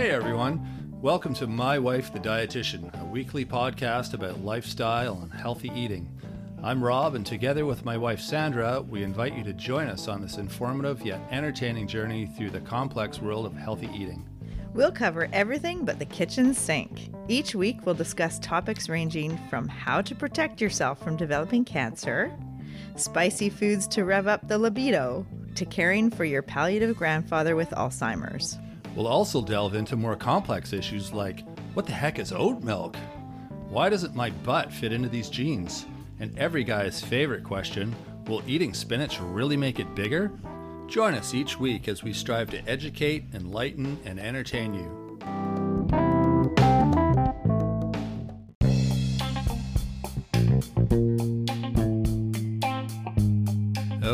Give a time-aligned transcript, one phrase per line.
[0.00, 5.70] Hey everyone, welcome to My Wife the Dietitian, a weekly podcast about lifestyle and healthy
[5.74, 6.08] eating.
[6.62, 10.22] I'm Rob, and together with my wife Sandra, we invite you to join us on
[10.22, 14.26] this informative yet entertaining journey through the complex world of healthy eating.
[14.72, 17.10] We'll cover everything but the kitchen sink.
[17.28, 22.34] Each week, we'll discuss topics ranging from how to protect yourself from developing cancer,
[22.96, 25.26] spicy foods to rev up the libido,
[25.56, 28.56] to caring for your palliative grandfather with Alzheimer's.
[28.94, 31.44] We'll also delve into more complex issues like
[31.74, 32.96] what the heck is oat milk?
[33.68, 35.86] Why doesn't my butt fit into these jeans?
[36.18, 37.94] And every guy's favorite question
[38.26, 40.32] will eating spinach really make it bigger?
[40.88, 44.99] Join us each week as we strive to educate, enlighten, and entertain you.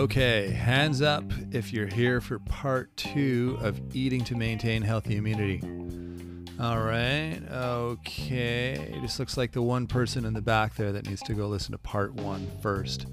[0.07, 5.61] Okay, hands up if you're here for part two of eating to maintain healthy immunity.
[6.61, 9.01] All right, okay.
[9.03, 11.73] This looks like the one person in the back there that needs to go listen
[11.73, 13.09] to part one first.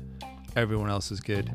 [0.55, 1.51] Everyone else is good.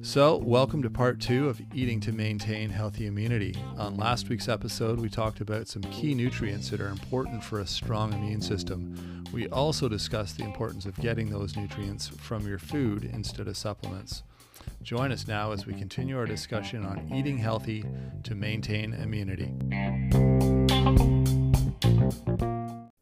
[0.00, 3.54] So, welcome to part two of eating to maintain healthy immunity.
[3.76, 7.66] On last week's episode, we talked about some key nutrients that are important for a
[7.66, 9.22] strong immune system.
[9.34, 14.22] We also discussed the importance of getting those nutrients from your food instead of supplements.
[14.82, 17.84] Join us now as we continue our discussion on eating healthy
[18.24, 19.52] to maintain immunity.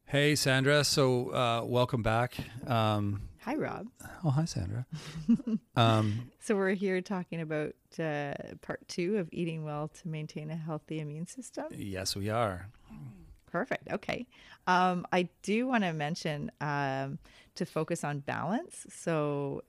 [0.06, 0.84] Hey, Sandra.
[0.84, 2.36] So, uh, welcome back.
[2.66, 3.88] Um, Hi, Rob.
[4.24, 4.86] oh, hi, Sandra.
[5.76, 10.56] um, So, we're here talking about uh, part two of eating well to maintain a
[10.56, 11.66] healthy immune system.
[11.70, 12.68] yes, we are.
[13.46, 13.92] Perfect.
[13.92, 14.26] Okay.
[14.66, 17.18] Um, I do want to mention um,
[17.56, 18.86] to focus on balance.
[18.90, 19.62] So,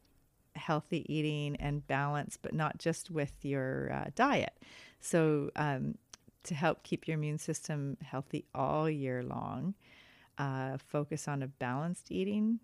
[0.56, 4.54] healthy eating and balance, but not just with your uh, diet.
[5.00, 5.96] So, um,
[6.44, 9.74] to help keep your immune system healthy all year long,
[10.38, 12.60] uh, focus on a balanced eating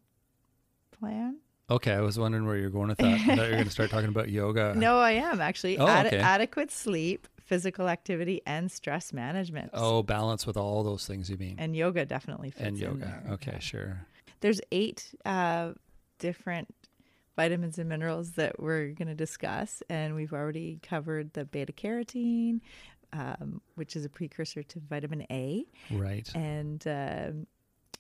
[0.91, 1.37] plan.
[1.69, 3.13] Okay, I was wondering where you're going with that.
[3.13, 4.73] I thought you were going to start talking about yoga.
[4.77, 5.77] No, I am actually.
[5.77, 6.19] Oh, Ade- okay.
[6.19, 9.71] adequate sleep, physical activity, and stress management.
[9.73, 11.55] Oh, balance with all those things you mean.
[11.57, 13.23] And yoga definitely fits And yoga.
[13.31, 14.05] Okay, sure.
[14.41, 15.73] There's eight uh,
[16.19, 16.67] different
[17.35, 22.59] vitamins and minerals that we're going to discuss, and we've already covered the beta carotene,
[23.13, 26.29] um, which is a precursor to vitamin A, Right.
[26.35, 27.47] and um,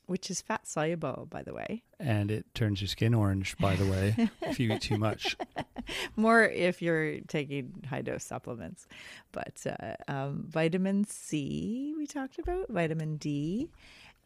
[0.07, 1.83] which is fat soluble, by the way.
[1.99, 5.37] And it turns your skin orange, by the way, if you eat too much.
[6.17, 8.87] More if you're taking high dose supplements,
[9.31, 13.69] but uh, um, vitamin C we talked about, vitamin D,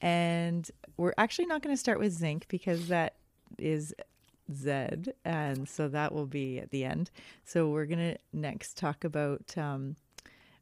[0.02, 3.16] and we're actually not going to start with zinc because that
[3.60, 3.94] is
[4.54, 7.12] Z, and so that will be at the end.
[7.44, 9.96] So we're going to next talk about um,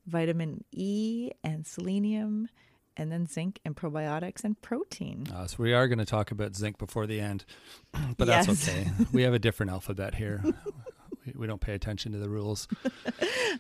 [0.08, 2.48] vitamin E and selenium,
[2.96, 5.26] and then zinc and probiotics and protein.
[5.34, 7.46] Uh, so we are going to talk about zinc before the end,
[8.18, 8.70] but that's Yes.
[8.70, 8.88] okay.
[9.12, 10.44] We have a different alphabet here.
[11.26, 12.68] we, we don't pay attention to the rules.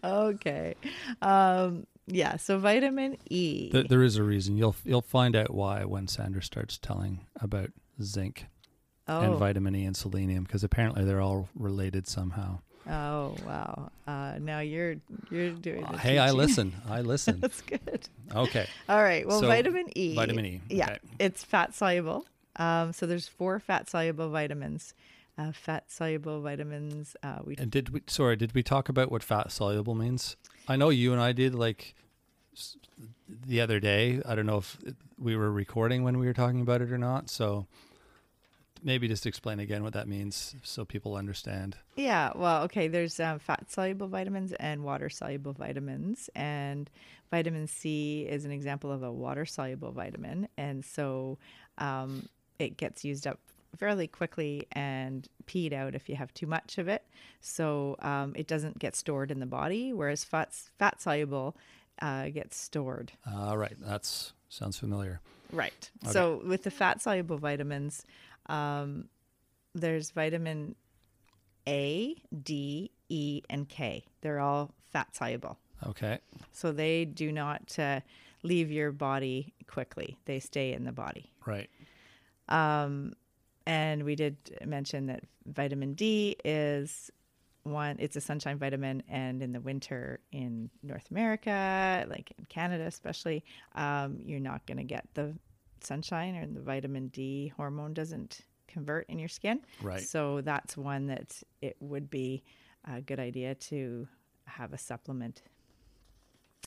[0.03, 0.73] Okay,
[1.21, 2.35] um, yeah.
[2.37, 3.69] So vitamin E.
[3.71, 4.57] There, there is a reason.
[4.57, 7.69] You'll you'll find out why when Sandra starts telling about
[8.01, 8.47] zinc
[9.07, 12.59] oh, and vitamin E and selenium, because apparently they're all related somehow.
[12.89, 13.91] Oh wow!
[14.05, 14.95] Uh, now you're
[15.29, 15.85] you're doing.
[15.89, 16.73] The hey, I listen.
[16.89, 17.39] I listen.
[17.39, 18.09] That's good.
[18.35, 18.67] Okay.
[18.89, 19.25] All right.
[19.25, 20.15] Well, So, vitamin E.
[20.15, 20.99] vitamin E, Yeah, okay.
[21.19, 22.25] it's fat soluble.
[22.57, 24.93] Um, so there's four fat soluble vitamins.
[25.37, 27.15] Uh, fat soluble vitamins.
[27.23, 28.01] Uh, we And did we?
[28.07, 30.35] Sorry, did we talk about what fat soluble means?
[30.67, 31.95] I know you and I did like
[33.47, 34.21] the other day.
[34.25, 34.77] I don't know if
[35.17, 37.29] we were recording when we were talking about it or not.
[37.29, 37.65] So
[38.83, 41.77] maybe just explain again what that means so people understand.
[41.95, 46.29] Yeah, well, okay, there's um, fat soluble vitamins and water soluble vitamins.
[46.35, 46.89] And
[47.31, 50.47] vitamin C is an example of a water soluble vitamin.
[50.57, 51.37] And so
[51.77, 52.27] um,
[52.59, 53.39] it gets used up
[53.77, 57.03] fairly quickly and peed out if you have too much of it.
[57.41, 61.55] So um, it doesn't get stored in the body, whereas fat, fat soluble
[62.01, 63.11] uh, gets stored.
[63.31, 64.09] All right, that
[64.49, 65.21] sounds familiar.
[65.51, 65.91] Right.
[66.03, 66.11] Okay.
[66.11, 68.05] So with the fat soluble vitamins,
[68.47, 69.05] um,
[69.75, 70.75] there's vitamin
[71.67, 74.05] A, D, E, and K.
[74.21, 75.57] They're all fat soluble.
[75.87, 76.19] Okay.
[76.51, 77.99] So they do not uh,
[78.43, 81.31] leave your body quickly, they stay in the body.
[81.45, 81.69] Right.
[82.49, 83.13] Um,
[83.65, 87.09] and we did mention that vitamin D is
[87.63, 89.03] one, it's a sunshine vitamin.
[89.07, 93.43] And in the winter in North America, like in Canada especially,
[93.75, 95.33] um, you're not going to get the
[95.85, 99.61] sunshine or the vitamin D hormone doesn't convert in your skin.
[99.81, 100.01] Right.
[100.01, 102.43] So that's one that it would be
[102.85, 104.07] a good idea to
[104.45, 105.41] have a supplement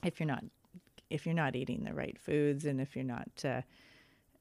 [0.03, 0.45] if you're not
[1.11, 3.63] if you're not eating the right foods and if you're not, uh,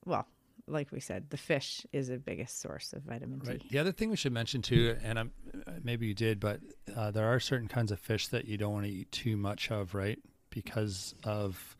[0.05, 0.27] well,
[0.67, 3.59] like we said, the fish is the biggest source of vitamin Right.
[3.59, 3.67] D.
[3.69, 5.31] The other thing we should mention too, and I'm,
[5.67, 6.59] uh, maybe you did, but
[6.95, 9.69] uh, there are certain kinds of fish that you don't want to eat too much
[9.69, 10.17] of, right?
[10.49, 11.75] Because of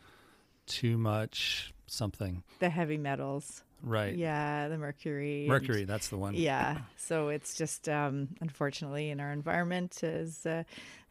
[0.68, 2.44] too much something.
[2.60, 4.16] The heavy metals, Right.
[4.16, 6.34] yeah, the mercury, and- Mercury, that's the one.
[6.36, 10.64] yeah so it's just um, unfortunately in our environment is uh,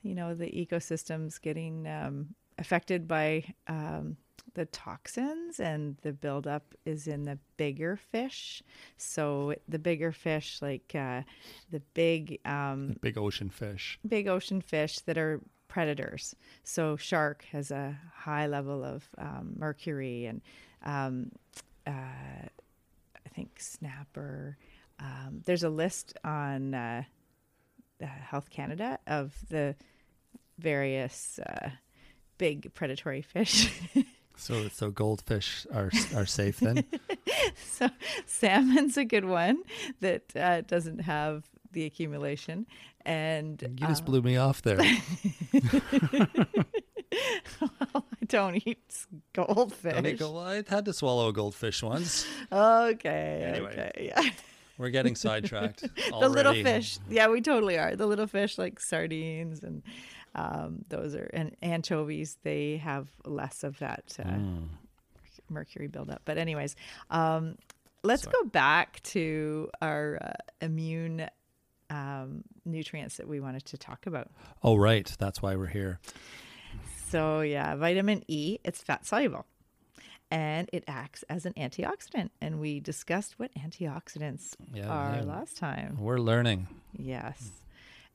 [0.02, 4.16] you know the ecosystems getting um, affected by um,
[4.54, 8.62] the toxins and the buildup is in the bigger fish
[8.96, 11.22] so the bigger fish like uh,
[11.70, 13.98] the big um, Big ocean fish.
[14.06, 15.40] big ocean fish that are
[15.74, 16.36] predators.
[16.62, 20.40] So shark has a high level of um, mercury, and
[20.84, 21.32] um,
[21.84, 24.56] uh, I think snapper.
[25.00, 27.02] Um, there's a list on uh,
[28.00, 29.74] uh, Health Canada of the
[30.60, 31.70] various uh,
[32.38, 33.72] big predatory fish.
[34.36, 36.84] So, so goldfish are are safe then.
[37.64, 37.88] so
[38.26, 39.62] salmon's a good one
[40.00, 41.44] that uh, doesn't have
[41.74, 42.66] the accumulation,
[43.04, 44.78] and You just uh, blew me off there.
[47.60, 49.92] well, I don't eat goldfish.
[49.94, 52.26] Don't eat gold- I had to swallow a goldfish once.
[52.50, 53.42] Okay.
[53.54, 53.70] Anyway.
[53.72, 54.12] Okay.
[54.16, 54.30] Yeah.
[54.78, 55.82] We're getting sidetracked.
[56.20, 56.98] the little fish.
[57.08, 57.94] Yeah, we totally are.
[57.94, 59.82] The little fish like sardines and
[60.34, 62.38] um, those are and anchovies.
[62.42, 64.68] They have less of that uh, Mm.
[65.48, 66.22] mercury buildup.
[66.24, 66.74] But anyways,
[67.10, 67.56] um,
[68.02, 68.34] let's Sorry.
[68.42, 71.28] go back to our uh, immune
[71.94, 74.28] um, nutrients that we wanted to talk about.
[74.62, 75.08] Oh, right.
[75.18, 76.00] That's why we're here.
[77.10, 79.46] So yeah, vitamin E, it's fat soluble.
[80.30, 82.30] And it acts as an antioxidant.
[82.40, 85.22] And we discussed what antioxidants Yeah, are yeah.
[85.22, 85.96] last time.
[86.00, 86.66] We're learning.
[86.96, 87.50] Yes.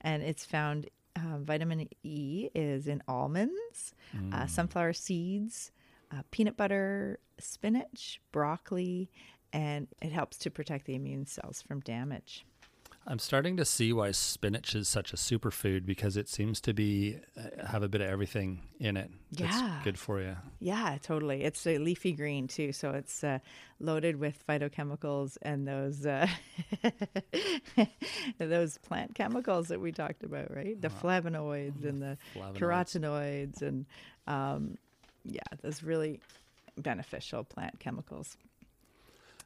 [0.02, 4.50] And it's found, uh, vitamin E is in almonds, uh, Mm.
[4.50, 5.72] sunflower seeds,
[6.12, 9.10] uh, peanut butter, spinach, broccoli,
[9.54, 12.46] and it helps to protect the immune cells from damage.
[13.12, 17.18] I'm starting to see why spinach is such a superfood because it seems to be
[17.36, 19.10] uh, have a bit of everything in it.
[19.32, 19.82] That's Yeah.
[19.84, 20.36] good for you.
[20.60, 21.44] Yeah, totally.
[21.44, 23.40] It's a leafy green too, so it's uh,
[23.80, 26.28] loaded with phytochemicals and those uh,
[28.38, 30.80] those plant chemicals that we talked about, right?
[30.80, 32.58] The flavonoids and the Flavonoids.
[32.60, 33.86] carotenoids and
[34.28, 34.78] um,
[35.26, 36.20] yeah, those really
[36.78, 38.38] beneficial plant chemicals.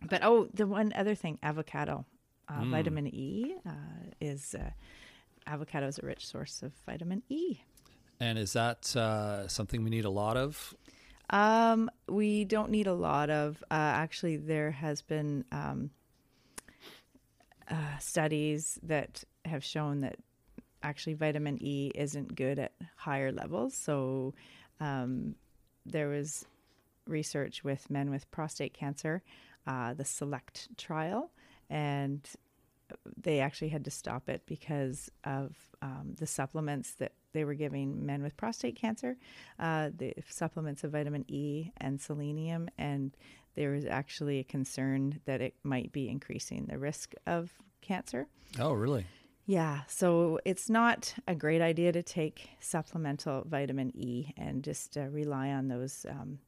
[0.10, 2.06] But oh, the one other thing, avocado,
[2.50, 2.72] uh, Mm.
[2.72, 3.72] vitamin E uh,
[4.22, 4.72] is uh,
[5.48, 7.58] avocado is a rich source of vitamin E.
[8.20, 10.74] And is that uh, something we need a lot of?
[11.30, 13.64] Um, we don't need a lot of.
[13.72, 15.90] Uh, actually, there has been um,
[17.70, 20.18] uh, studies that have shown that
[20.84, 23.74] actually vitamin E isn't good at higher levels.
[23.76, 24.34] So
[24.80, 25.36] um,
[25.86, 26.46] there was
[27.08, 29.24] research with men with prostate cancer,
[29.66, 31.32] uh, the SELECT trial,
[31.70, 32.28] and
[33.18, 38.06] they actually had to stop it because of um, the supplements that they were giving
[38.06, 39.18] men with prostate cancer,
[39.60, 43.18] uh, the supplements of vitamin E and selenium, and
[43.56, 47.52] there was actually a concern that it might be increasing the risk of
[47.82, 48.28] cancer.
[48.60, 49.06] Oh, really?
[49.46, 55.08] Yeah, so it's not a great idea to take supplemental vitamin E and just uh,
[55.10, 56.40] rely on those um,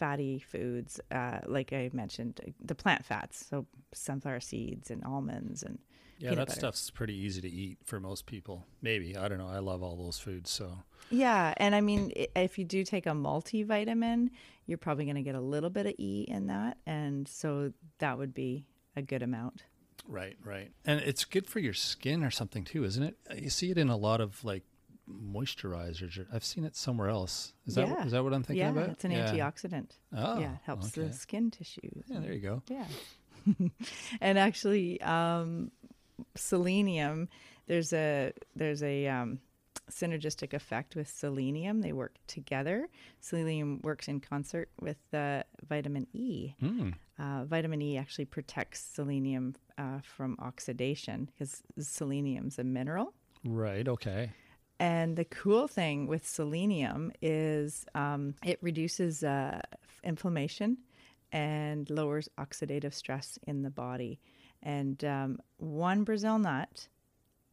[0.00, 2.40] fatty foods, uh, like I mentioned,
[2.70, 5.78] the plant fats, so sunflower seeds and almonds and
[6.18, 6.60] Yeah, that butter.
[6.60, 8.66] stuff's pretty easy to eat for most people.
[8.82, 9.48] Maybe I don't know.
[9.48, 10.50] I love all those foods.
[10.50, 10.78] So
[11.10, 14.30] Yeah, and I mean, if you do take a multivitamin,
[14.66, 18.16] you're probably going to get a little bit of E in that, and so that
[18.18, 18.64] would be
[18.96, 19.64] a good amount.
[20.08, 23.16] right, right, and it's good for your skin or something too, isn't it?
[23.36, 24.64] You see it in a lot of like
[25.10, 26.24] moisturizers.
[26.32, 27.52] I've seen it somewhere else.
[27.66, 28.04] Is that Yeah.
[28.04, 28.74] is that what I'm thinking about?
[28.74, 28.92] yeah, about?
[28.92, 29.30] it's an Yeah.
[29.32, 29.90] antioxidant.
[30.12, 31.08] Oh, yeah, it helps okay.
[31.08, 31.90] the skin tissue.
[32.06, 32.62] Yeah, there you go.
[32.68, 32.86] Yeah.
[34.20, 35.70] and actually, um,
[36.36, 37.28] selenium,
[37.66, 39.40] there's a there's a um,
[39.90, 41.80] synergistic effect with selenium.
[41.80, 42.88] They work together.
[43.20, 46.54] Selenium works in concert with uh, vitamin E.
[46.62, 46.94] Mm.
[47.18, 53.12] Uh, vitamin E actually protects selenium uh, from oxidation because selenium's a mineral.
[53.44, 53.86] Right.
[53.88, 54.30] Okay.
[54.80, 59.60] And the cool thing with selenium is um, it reduces uh,
[60.02, 60.78] inflammation
[61.32, 64.18] and lowers oxidative stress in the body.
[64.62, 66.88] And um, one Brazil nut,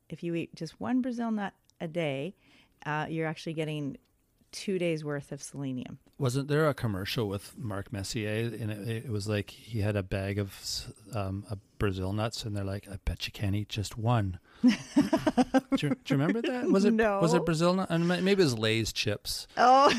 [0.10, 2.34] if you eat just one Brazil nut a day,
[2.86, 3.98] uh, you're actually getting
[4.54, 6.00] two days worth of selenium.
[6.18, 8.56] Wasn't there a commercial with Mark Messier?
[8.58, 10.56] And it, it was like he had a bag of
[11.14, 14.70] um, uh, Brazil nuts, and they're like, "I bet you can't eat just one." do,
[14.72, 16.70] you, do you remember that?
[16.70, 17.88] Was it was it Brazil nut?
[17.90, 19.48] And maybe it was Lay's chips.
[19.58, 19.92] Oh,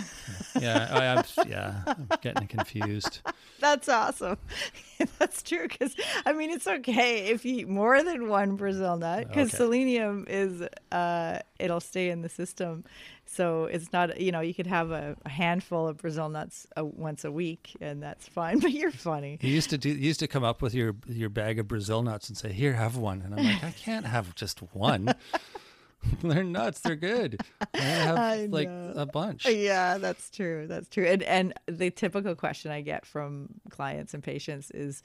[0.58, 3.20] Yeah, I, I'm, yeah, I'm getting confused.
[3.60, 4.36] that's awesome.
[5.18, 5.94] that's true because
[6.26, 9.56] I mean it's okay if you eat more than one Brazil nut because Okay.
[9.56, 10.62] selenium is
[10.92, 12.84] uh it'll stay in the system.
[13.26, 16.84] So it's not you know you could have a, a handful of Brazil nuts uh
[16.84, 18.58] once a week and that's fine.
[18.60, 19.38] But you're funny.
[19.40, 19.88] You used to do.
[19.90, 22.72] You used to come up with your your bag of Brazil nuts and say, "Here,
[22.74, 25.14] have one." And I'm like, I can't have just one.
[26.22, 26.80] they're nuts.
[26.80, 27.40] They're good.
[27.74, 29.46] I have I like a bunch.
[29.46, 30.66] Yeah, that's true.
[30.66, 31.04] That's true.
[31.04, 35.02] And and the typical question I get from clients and patients is,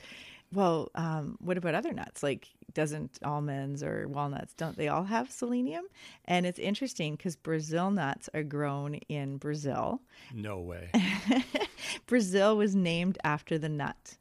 [0.52, 2.24] well, um, what about other nuts?
[2.24, 5.86] Like, doesn't almonds or walnuts don't they all have selenium?
[6.26, 10.02] And it's interesting because Brazil nuts are grown in Brazil.
[10.34, 10.90] No way.
[12.06, 14.18] Brazil was named after the nut.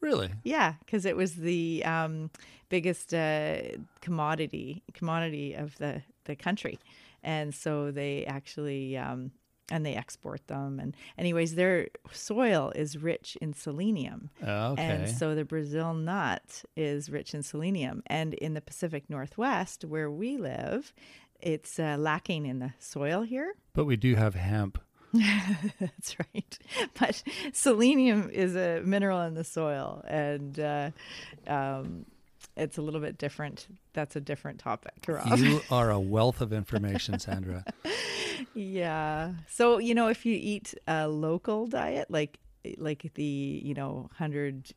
[0.00, 0.30] Really?
[0.44, 2.30] Yeah, because it was the um,
[2.68, 3.58] biggest uh,
[4.00, 6.78] commodity commodity of the the country,
[7.22, 9.30] and so they actually um,
[9.70, 10.78] and they export them.
[10.80, 14.82] And anyways, their soil is rich in selenium, Okay.
[14.82, 18.02] and so the Brazil nut is rich in selenium.
[18.06, 20.94] And in the Pacific Northwest, where we live,
[21.40, 23.52] it's uh, lacking in the soil here.
[23.74, 24.78] but we do have hemp.
[25.80, 26.58] That's right.
[26.98, 27.22] But
[27.52, 30.90] selenium is a mineral in the soil, and uh,
[31.46, 32.04] um,
[32.58, 33.66] it's a little bit different.
[33.92, 35.38] That's a different topic, Rob.
[35.38, 37.64] You are a wealth of information, Sandra.
[38.54, 39.32] yeah.
[39.48, 42.38] So you know, if you eat a local diet, like
[42.76, 44.70] like the you know hundred.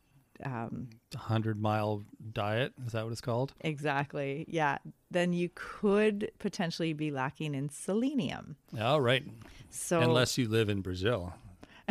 [0.44, 3.54] Um, Hundred mile diet is that what it's called?
[3.60, 4.44] exactly.
[4.48, 4.78] Yeah.
[5.08, 8.56] Then you could potentially be lacking in selenium.
[8.80, 9.22] All right.
[9.70, 11.32] So Unless you live in Brazil,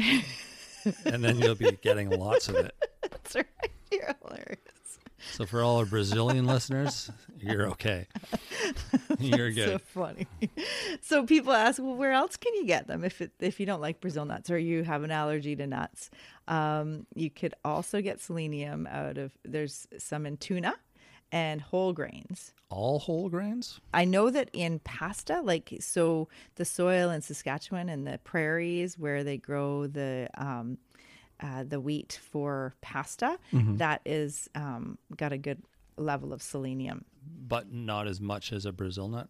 [1.05, 2.75] and then you'll be getting lots of it.
[3.09, 3.45] that's right.
[3.89, 4.59] You're hilarious.
[5.33, 7.09] So for all our Brazilian listeners,
[7.39, 8.07] you're okay.
[9.19, 9.69] You're good.
[9.69, 10.27] so funny.
[11.01, 13.81] so people ask, well, where else can you get them if it, if you don't
[13.81, 16.09] like Brazil nuts or you have an allergy to nuts?
[16.47, 20.75] Um, you could also get selenium out of there's some in tuna
[21.31, 22.53] and whole grains.
[22.69, 23.79] All whole grains?
[23.93, 29.23] I know that in pasta, like so, the soil in Saskatchewan and the prairies where
[29.23, 30.77] they grow the um,
[31.41, 35.61] uh, the wheat for pasta, that is um, got a good
[35.97, 37.03] level of selenium.
[37.47, 39.27] but not as much as a Brazil nut.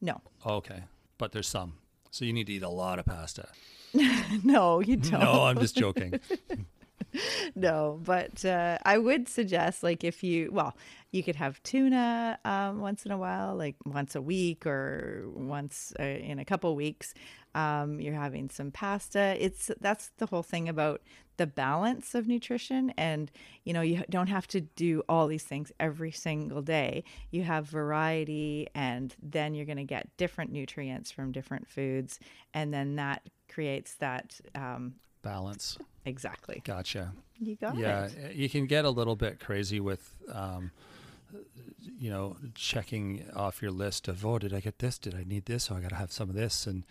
[0.00, 0.82] No, Okay,
[1.18, 1.74] but there's some.
[2.10, 3.48] So you need to eat a lot of pasta.
[4.44, 5.20] no, you don't.
[5.20, 6.20] No, I'm just joking.
[7.54, 10.76] no, but uh, I would suggest, like, if you, well,
[11.12, 15.92] you could have tuna um, once in a while, like once a week or once
[15.98, 17.14] uh, in a couple weeks.
[17.54, 19.36] Um, you're having some pasta.
[19.38, 21.02] It's that's the whole thing about
[21.36, 23.30] the balance of nutrition, and
[23.64, 27.04] you know, you don't have to do all these things every single day.
[27.30, 32.20] You have variety, and then you're going to get different nutrients from different foods,
[32.52, 35.78] and then that creates that um, Balance.
[36.04, 36.62] exactly.
[36.64, 37.12] Gotcha.
[37.40, 38.36] You got yeah, it.
[38.36, 40.70] you can get a little bit crazy with, um,
[41.98, 44.98] you know, checking off your list of oh, did I get this?
[44.98, 45.70] Did I need this?
[45.70, 46.84] Oh, I got to have some of this, and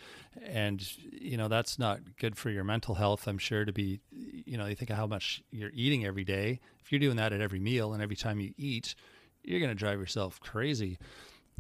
[0.44, 3.28] and you know that's not good for your mental health.
[3.28, 6.60] I'm sure to be, you know, you think of how much you're eating every day.
[6.82, 8.96] If you're doing that at every meal and every time you eat,
[9.44, 10.98] you're going to drive yourself crazy.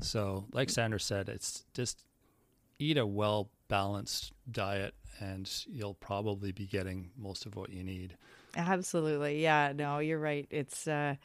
[0.01, 2.05] So, like Sandra said, it's just
[2.79, 8.17] eat a well balanced diet, and you'll probably be getting most of what you need.
[8.55, 9.41] Absolutely.
[9.41, 10.47] Yeah, no, you're right.
[10.49, 11.15] It's uh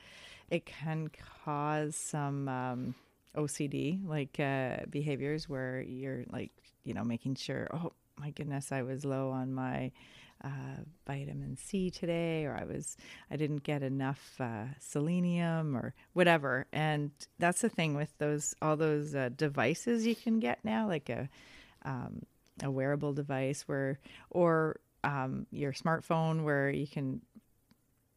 [0.50, 1.10] it can
[1.44, 2.94] cause some um
[3.36, 6.52] OCD like uh behaviors where you're like,
[6.84, 9.92] you know, making sure, oh my goodness, I was low on my
[10.44, 12.96] uh, vitamin C today, or I was
[13.30, 16.66] I didn't get enough uh, selenium, or whatever.
[16.72, 21.08] And that's the thing with those all those uh, devices you can get now, like
[21.08, 21.28] a
[21.84, 22.22] um,
[22.62, 23.98] a wearable device where,
[24.30, 27.20] or um, your smartphone where you can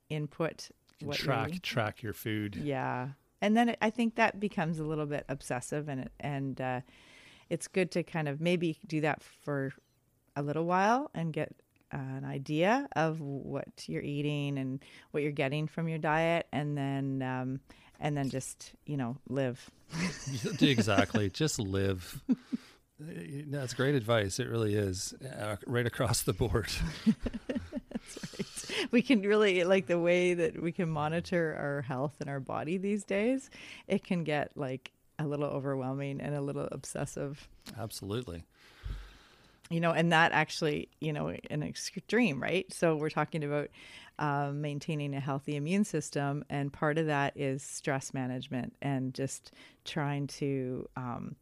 [0.10, 0.70] input
[1.04, 2.56] what track track your food.
[2.56, 3.10] Yeah,
[3.42, 6.82] and then it, I think that becomes a little bit obsessive, and it, and uh,
[7.50, 9.72] it's good to kind of maybe do that for
[10.36, 11.54] a little while and get
[11.92, 17.22] an idea of what you're eating and what you're getting from your diet, and then
[17.22, 17.60] um,
[18.00, 19.70] and then just you know live.
[20.62, 21.30] exactly.
[21.34, 22.22] Just live.
[23.00, 24.40] That's great advice.
[24.40, 25.14] It really is.
[25.14, 26.70] Uh, right across the board.
[28.92, 32.78] we can really like the way that we can monitor our health and our body
[32.78, 33.50] these days
[33.88, 37.48] it can get like a little overwhelming and a little obsessive
[37.80, 38.44] Absolutely.
[39.70, 42.72] you know, and that actually, you know, an extreme, right?
[42.74, 43.70] So we're talking about
[44.20, 49.54] um, maintaining a healthy immune system, and part of that is stress management and just
[49.86, 51.36] trying to um,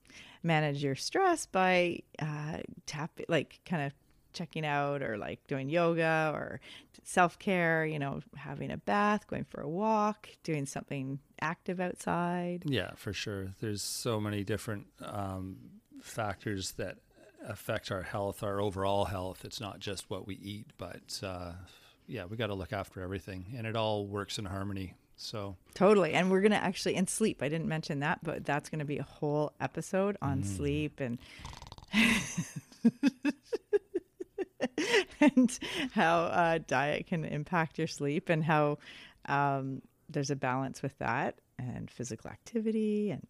[0.44, 3.94] manage your stress by uh, tap, like kind of
[4.40, 6.62] checking out or like doing yoga or
[7.04, 12.64] self care, you know, having a bath, going for a walk, doing something active outside.
[12.66, 13.50] Yeah, for sure.
[13.60, 15.58] There's so many different um,
[16.02, 16.98] factors that
[17.46, 19.44] affect our health, our overall health.
[19.44, 21.52] It's not just what we eat, but uh,
[22.08, 24.96] yeah, we got to look after everything, and it all works in harmony.
[25.18, 27.44] So totally, and we're gonna actually and sleep.
[27.44, 30.46] I didn't mention that, but that's gonna be a whole episode on mm.
[30.46, 31.18] sleep and.
[35.20, 35.58] and
[35.92, 38.78] how uh, diet can impact your sleep and how
[39.28, 43.26] um, there's a balance with that and physical activity and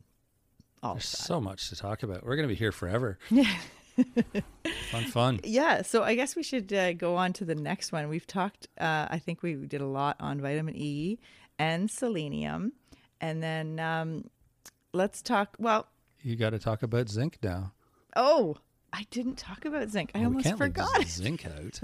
[0.81, 2.23] all there's so much to talk about.
[2.23, 3.17] We're going to be here forever.
[3.29, 3.53] Yeah.
[4.91, 5.39] Fun fun.
[5.43, 8.07] Yeah so i guess we should uh, go on to the next one.
[8.07, 11.19] We've talked uh, i think we did a lot on vitamin e
[11.57, 12.71] and selenium
[13.19, 14.29] and then um,
[14.93, 15.87] let's talk well
[16.21, 17.73] you got to talk about zinc now.
[18.15, 18.55] Oh
[18.91, 20.11] I didn't talk about zinc.
[20.15, 21.79] I almost forgot zinc out.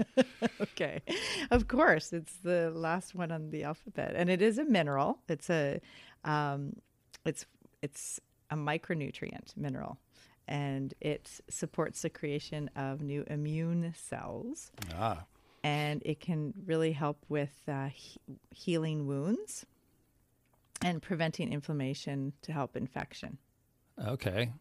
[0.60, 1.02] okay,
[1.50, 5.18] of course, it's the last one on the alphabet, and it is a mineral.
[5.28, 5.80] It's a,
[6.24, 6.76] um,
[7.24, 7.46] it's
[7.82, 8.20] it's
[8.50, 9.98] a micronutrient mineral,
[10.48, 14.70] and it supports the creation of new immune cells.
[14.94, 15.24] Ah.
[15.62, 18.20] And it can really help with uh, he-
[18.50, 19.66] healing wounds
[20.82, 23.38] and preventing inflammation to help infection.
[24.04, 24.52] Okay.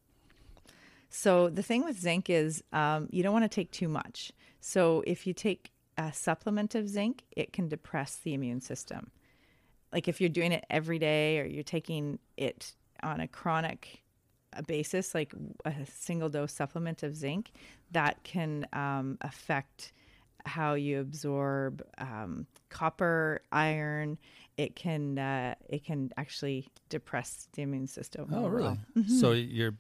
[1.16, 4.34] So the thing with zinc is um, you don't want to take too much.
[4.60, 9.12] So if you take a supplement of zinc, it can depress the immune system.
[9.94, 14.04] Like if you're doing it every day or you're taking it on a chronic
[14.56, 17.54] uh, basis, like a single dose supplement of zinc,
[17.92, 19.94] that can um, affect
[20.46, 24.18] how you absorb um, copper, iron.
[24.58, 28.30] It can uh, it can actually depress the immune system.
[28.34, 28.78] Oh, really?
[28.98, 29.18] Mm-hmm.
[29.18, 29.76] So you're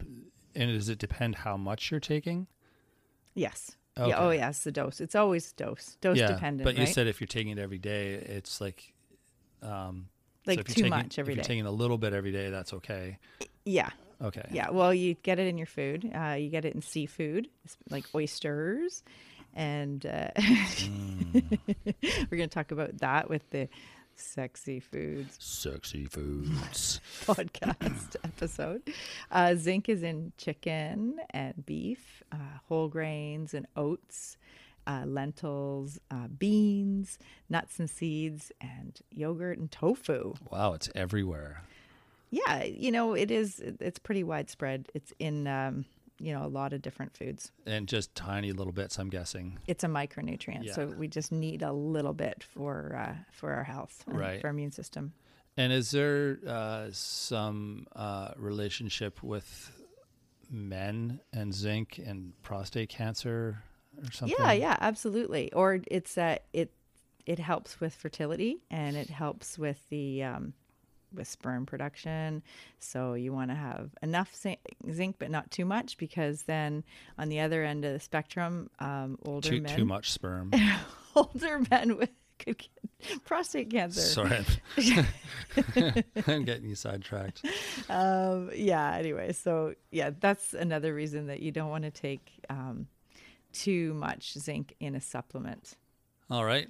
[0.56, 2.48] and does it depend how much you're taking?
[3.34, 3.76] Yes.
[3.98, 4.10] Okay.
[4.10, 4.20] Yeah.
[4.20, 4.64] Oh, yes.
[4.64, 5.00] The dose.
[5.00, 5.98] It's always dose.
[6.02, 6.66] Dose yeah, dependent.
[6.66, 6.94] But you right?
[6.94, 8.94] said if you're taking it every day, it's like,
[9.62, 10.08] um,
[10.46, 11.40] like so too taking, much every if day.
[11.42, 12.50] You're taking a little bit every day.
[12.50, 13.20] That's okay.
[13.66, 13.90] Yeah.
[14.22, 14.48] Okay.
[14.52, 14.70] Yeah.
[14.72, 16.10] Well, you get it in your food.
[16.14, 17.50] Uh, you get it in seafood,
[17.90, 19.04] like oysters,
[19.54, 21.60] and uh, mm.
[22.30, 23.68] we're going to talk about that with the
[24.16, 25.36] Sexy Foods.
[25.40, 28.82] Sexy Foods podcast episode.
[29.32, 34.38] Uh, zinc is in chicken and beef, uh, whole grains and oats,
[34.88, 37.18] uh, lentils, uh, beans,
[37.50, 40.34] nuts and seeds, and yogurt and tofu.
[40.52, 41.64] Wow, it's everywhere.
[42.32, 44.90] Yeah, you know, it is, it's pretty widespread.
[44.94, 45.48] It's in.
[45.48, 45.86] Um,
[46.20, 47.52] you know a lot of different foods.
[47.66, 49.60] And just tiny little bits i'm guessing.
[49.68, 50.74] It's a micronutrient yeah.
[50.74, 54.42] so we just need a little bit for uh, for our health right.
[54.42, 55.14] for our immune system.
[55.58, 59.72] And is there uh, some uh, relationship with
[60.52, 63.64] men and zinc and prostate cancer
[63.98, 64.36] or something?
[64.38, 65.52] Yeah yeah absolutely.
[65.54, 66.72] Or it's uh it
[67.26, 70.54] it helps with fertility and it helps with the um,
[71.16, 72.44] with sperm production.
[72.80, 76.84] So you want to have enough zinc, but not too much, because then
[77.18, 80.52] on the other end of the spectrum, um, older too, men too much sperm,
[81.16, 84.02] older men with could get prostate cancer.
[84.02, 84.46] Sorry,
[86.28, 87.46] I'm getting you sidetracked.
[87.90, 88.96] Um, yeah.
[88.96, 92.88] Anyway, so yeah, that's another reason that you don't want to take um,
[93.54, 95.76] too much zinc in a supplement.
[96.30, 96.68] All right.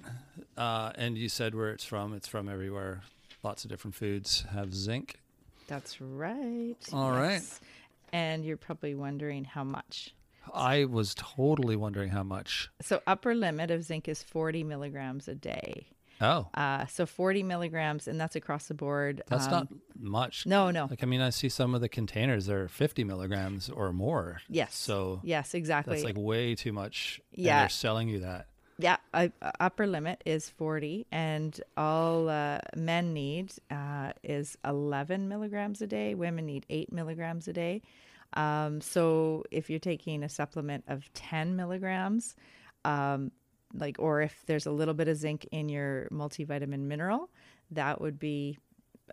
[0.56, 2.12] Uh, and you said where it's from.
[2.12, 3.02] It's from everywhere
[3.46, 5.20] lots of different foods have zinc.
[5.68, 6.74] That's right.
[6.92, 7.20] All yes.
[7.20, 7.42] right.
[8.12, 10.14] And you're probably wondering how much.
[10.52, 12.70] I was totally wondering how much.
[12.82, 15.86] So, upper limit of zinc is 40 milligrams a day.
[16.20, 16.48] Oh.
[16.54, 19.22] Uh, so 40 milligrams, and that's across the board.
[19.28, 20.46] That's um, not much.
[20.46, 20.86] No, no.
[20.90, 24.40] Like, I mean, I see some of the containers are 50 milligrams or more.
[24.48, 24.74] Yes.
[24.74, 25.94] So, yes, exactly.
[25.94, 27.20] That's like way too much.
[27.32, 27.60] Yeah.
[27.60, 28.48] they're selling you that.
[28.78, 35.80] Yeah, I, upper limit is 40, and all uh, men need uh, is 11 milligrams
[35.80, 36.14] a day.
[36.14, 37.80] Women need 8 milligrams a day.
[38.34, 42.36] Um, so if you're taking a supplement of 10 milligrams,
[42.84, 43.32] um,
[43.72, 47.30] like, or if there's a little bit of zinc in your multivitamin mineral,
[47.70, 48.58] that would be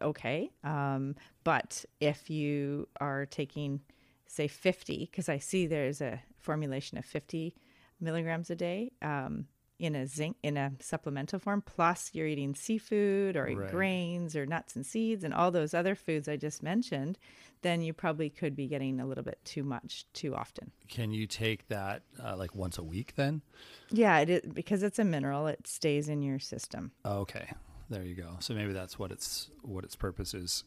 [0.02, 0.52] okay.
[0.65, 3.80] Um, but if you are taking,
[4.28, 7.56] say, 50, because I see there's a formulation of 50
[8.02, 9.47] milligrams a day, um,
[9.80, 13.72] in a zinc in a supplemental form plus you're eating seafood or Right.
[13.72, 17.18] grains or nuts and seeds and all those other foods I just mentioned,
[17.64, 20.72] then you probably could be getting a little bit too much too often.
[20.88, 23.42] Can you take that uh, like once a week then?
[23.90, 26.92] Yeah, it is, because it's a mineral, it stays in your system.
[27.06, 27.52] Okay,
[27.90, 28.38] there you go.
[28.40, 30.64] So maybe that's what its what its purpose is.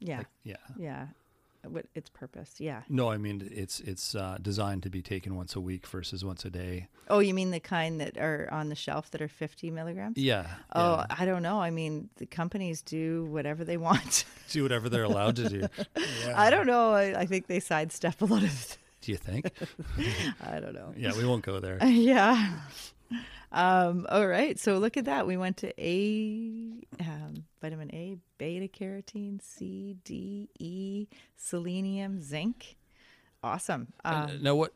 [0.00, 0.18] Yeah.
[0.18, 0.56] Like, yeah.
[0.78, 1.06] yeah.
[1.66, 2.54] What its purpose.
[2.58, 2.82] Yeah.
[2.88, 6.44] No, I mean it's it's uh, designed to be taken once a week versus once
[6.44, 6.88] a day.
[7.08, 10.16] Oh, you mean the kind that are on the shelf that are 50 milligrams?
[10.16, 10.46] Yeah.
[10.74, 11.06] Oh, yeah.
[11.10, 11.60] I don't know.
[11.60, 14.24] I mean, the companies do whatever they want.
[14.50, 15.66] do whatever they're allowed to do.
[16.24, 16.34] Yeah.
[16.40, 16.92] I don't know.
[16.92, 18.78] I, I think they sidestep a lot of.
[19.00, 19.50] Do you think?
[20.42, 20.92] I don't know.
[20.96, 21.82] Yeah, we won't go there.
[21.84, 22.52] yeah.
[23.52, 24.58] Um, all right.
[24.58, 25.26] So look at that.
[25.26, 32.76] We went to A, um, vitamin A, beta carotene, C, D, E, selenium, zinc.
[33.42, 33.88] Awesome.
[34.04, 34.72] Um, now, what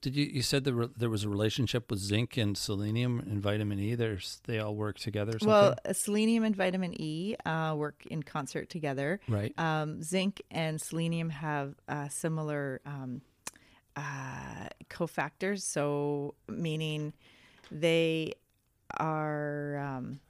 [0.00, 3.40] did you you said there, re- there was a relationship with zinc and selenium and
[3.40, 3.94] vitamin E?
[3.94, 5.38] There's they all work together.
[5.42, 9.20] Well, uh, selenium and vitamin E uh, work in concert together.
[9.28, 9.52] right.
[9.58, 13.22] Um, zinc and selenium have uh, similar um,
[13.96, 17.12] uh, cofactors, so meaning
[17.70, 18.34] they
[18.98, 19.78] are.
[19.78, 20.20] Um,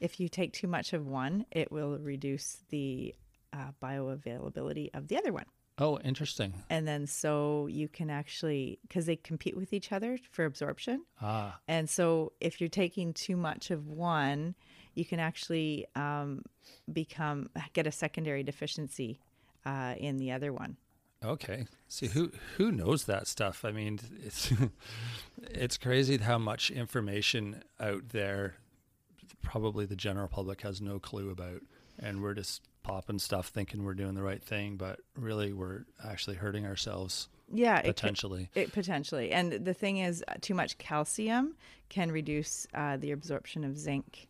[0.00, 3.14] if you take too much of one, it will reduce the
[3.52, 5.44] uh, bioavailability of the other one.
[5.78, 6.54] Oh, interesting.
[6.68, 11.04] And then so you can actually, because they compete with each other for absorption.
[11.20, 14.54] Ah, And so if you're taking too much of one,
[14.94, 16.42] you can actually um,
[16.92, 19.20] become, get a secondary deficiency
[19.64, 20.76] uh, in the other one.
[21.24, 21.66] Okay.
[21.88, 23.64] See who who knows that stuff?
[23.64, 24.52] I mean, it's
[25.42, 28.54] it's crazy how much information out there.
[29.42, 31.62] Probably the general public has no clue about,
[31.98, 36.36] and we're just popping stuff thinking we're doing the right thing, but really we're actually
[36.36, 38.50] hurting ourselves Yeah, potentially.
[38.54, 39.30] it potentially.
[39.32, 41.54] And the thing is, uh, too much calcium
[41.88, 44.28] can reduce uh, the absorption of zinc.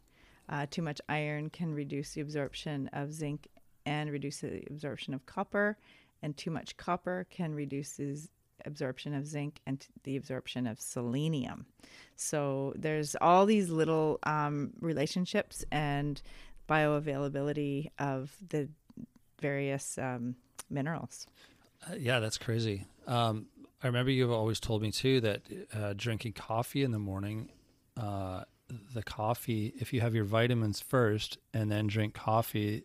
[0.49, 3.49] Uh, too much iron can reduce the absorption of zinc
[3.87, 5.79] and reduce the absorption of copper.
[6.23, 7.99] And too much copper can reduce
[8.65, 11.67] absorption of zinc and the absorption of selenium.
[12.17, 16.23] So there's all these little um, relationships and
[16.69, 18.69] bioavailability of the
[19.41, 20.37] various um,
[20.71, 21.27] minerals.
[21.91, 22.87] Uh, yeah, that's crazy.
[23.07, 23.47] Um,
[23.83, 25.43] I remember you've always told me too that
[25.75, 27.51] uh, drinking coffee in the morning,
[27.97, 28.45] uh,
[28.95, 32.85] the coffee, if you have your vitamins first and then drink coffee,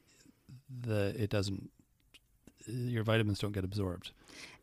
[0.69, 1.69] the it doesn't,
[2.67, 4.11] your vitamins don't get absorbed.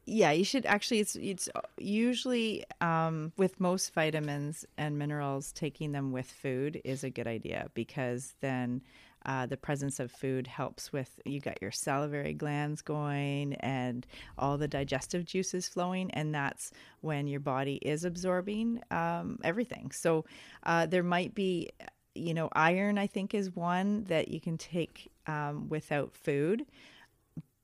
[0.07, 1.01] Yeah, you should actually.
[1.01, 7.11] It's it's usually um, with most vitamins and minerals, taking them with food is a
[7.11, 8.83] good idea because then
[9.25, 14.59] uh, the presence of food helps with you got your salivary glands going and all
[14.59, 19.91] the digestive juices flowing, and that's when your body is absorbing um, everything.
[19.91, 20.27] So
[20.65, 21.71] uh, there might be,
[22.15, 22.99] you know, iron.
[22.99, 26.67] I think is one that you can take um, without food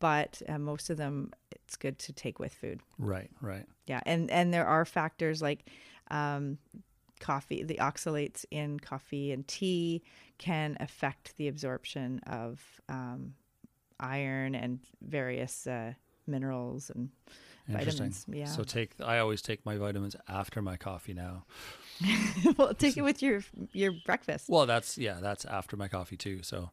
[0.00, 2.80] but uh, most of them it's good to take with food.
[2.98, 3.66] Right, right.
[3.86, 5.66] Yeah, and and there are factors like
[6.10, 6.58] um,
[7.20, 10.02] coffee, the oxalates in coffee and tea
[10.38, 13.34] can affect the absorption of um,
[14.00, 15.92] iron and various uh,
[16.26, 17.10] minerals and
[17.68, 18.06] Interesting.
[18.06, 18.26] vitamins.
[18.32, 21.44] Yeah, So take, I always take my vitamins after my coffee now.
[22.56, 24.48] well, take it with your your breakfast.
[24.48, 26.42] Well, that's yeah, that's after my coffee too.
[26.42, 26.70] So,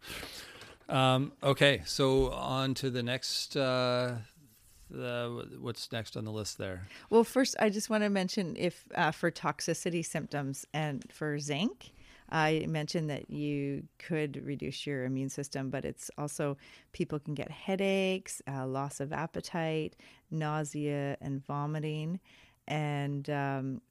[0.90, 3.56] um, okay, so on to the next.
[3.56, 4.16] Uh,
[4.90, 6.88] the, what's next on the list there?
[7.10, 11.92] Well, first, I just want to mention if uh, for toxicity symptoms and for zinc,
[12.30, 16.58] I mentioned that you could reduce your immune system, but it's also
[16.92, 19.96] people can get headaches, uh, loss of appetite,
[20.32, 22.20] nausea, and vomiting.
[22.68, 23.82] And um,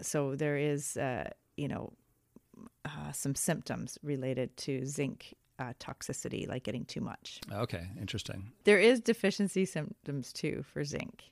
[0.00, 1.92] so there is, uh, you know,
[2.84, 7.40] uh, some symptoms related to zinc uh, toxicity, like getting too much.
[7.50, 8.40] Okay, interesting.
[8.64, 11.22] There is deficiency symptoms too for zinc.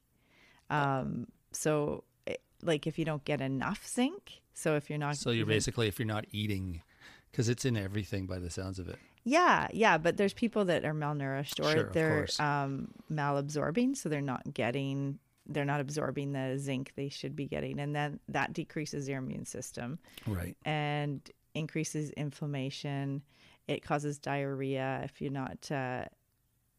[0.70, 5.30] Um, so, it, like if you don't get enough zinc, so if you're not, So
[5.30, 6.82] you're even- basically, if you're not eating,
[7.30, 8.98] because it's in everything by the sounds of it.
[9.24, 9.98] yeah, yeah.
[9.98, 15.18] But there's people that are malnourished or Sure, they're um, malabsorbing, so they're not getting,
[15.46, 19.46] they're not absorbing the zinc they should be getting, and then that decreases your immune
[19.46, 20.56] system Right.
[20.64, 21.20] and
[21.54, 23.22] increases inflammation.
[23.70, 26.04] It causes diarrhea if you're not, uh,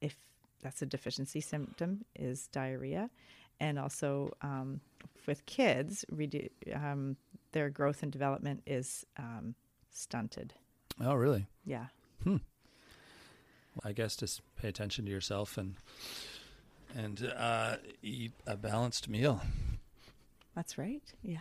[0.02, 0.16] if
[0.62, 3.10] that's a deficiency symptom, is diarrhea.
[3.60, 4.82] And also um,
[5.26, 7.16] with kids, redu- um,
[7.54, 9.56] their growth and development is um,
[9.92, 10.54] stunted.
[11.00, 11.48] Oh, really?
[11.66, 11.86] Yeah.
[13.86, 15.76] I guess just pay attention to yourself and
[16.94, 19.42] and uh, eat a balanced meal.
[20.56, 21.02] That's right.
[21.24, 21.38] Yeah.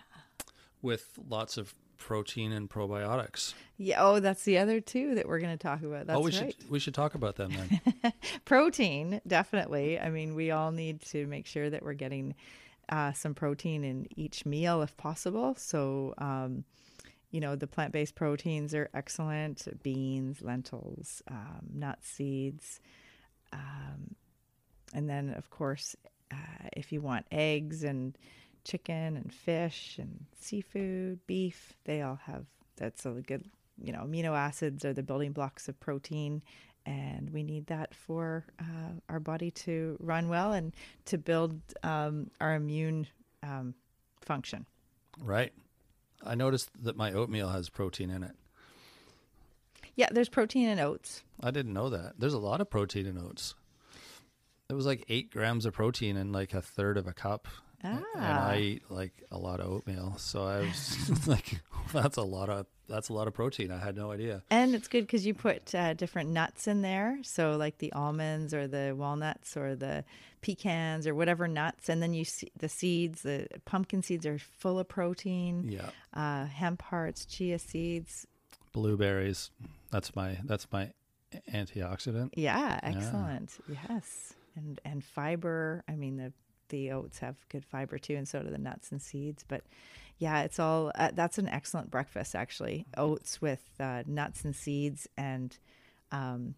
[0.81, 3.55] with lots of protein and probiotics.
[3.79, 4.03] Yeah.
[4.03, 6.09] Oh, that's the other two that we're going to talk about.
[6.09, 6.55] That's oh, we right.
[6.57, 8.13] should we should talk about them then.
[8.45, 10.01] protein, definitely.
[10.01, 12.35] I mean, we all need to make sure that we're getting
[12.89, 15.55] uh, some protein in each meal if possible.
[15.57, 16.65] So, um,
[17.31, 22.81] you know, the plant based proteins are excellent beans, lentils, um, nuts, seeds.
[23.53, 24.17] Um,
[24.93, 25.95] and then, of course,
[26.33, 28.17] uh, if you want eggs and
[28.65, 32.47] chicken and fish and seafood, beef, they all have
[32.77, 33.45] that's a good,
[33.83, 36.43] you know, amino acids are the building blocks of protein.
[36.87, 40.75] And we need that for uh, our body to run well and
[41.07, 43.07] to build um, our immune
[43.43, 43.75] um,
[44.23, 44.67] function.
[45.23, 45.53] right.
[46.25, 48.37] I noticed that my oatmeal has protein in it.
[49.95, 51.23] Yeah, there's protein in oats.
[51.43, 52.15] I didn't know that.
[52.19, 53.55] There's a lot of protein in oats.
[54.69, 57.49] It was like eight grams of protein in like a third of a cup.
[57.83, 58.49] And Ah.
[58.51, 60.15] I eat like a lot of oatmeal.
[60.19, 61.61] So I was like,
[61.93, 63.71] that's a lot of that's a lot of protein.
[63.71, 64.43] I had no idea.
[64.51, 67.19] And it's good because you put uh, different nuts in there.
[67.23, 70.05] So, like the almonds or the walnuts or the
[70.43, 71.89] pecans or whatever nuts.
[71.89, 75.91] And then you see the seeds, the pumpkin seeds are full of protein, Yeah.
[76.15, 78.27] uh, hemp hearts, chia seeds.
[78.73, 79.51] Blueberries.
[79.93, 80.91] That's my that's my
[81.53, 82.31] antioxidant.
[82.35, 83.53] Yeah, excellent.
[83.89, 84.35] Yes.
[84.57, 85.85] And, and fiber.
[85.89, 86.33] I mean, the,
[86.71, 89.45] the oats have good fiber too, and so do the nuts and seeds.
[89.47, 89.63] But
[90.19, 92.87] yeah, it's all uh, that's an excellent breakfast actually.
[92.97, 95.57] Oats with uh, nuts and seeds and
[96.13, 96.55] um,